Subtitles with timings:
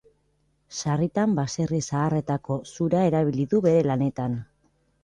[0.77, 4.43] Sarritan baserri zaharretako zura erabili du bere lanetan.